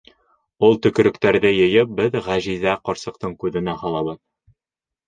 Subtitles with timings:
[0.69, 4.23] Ул төкөрөктәрҙе йыйып беҙ Ғәжизә ҡарсыҡтың күҙенә һалабыҙ.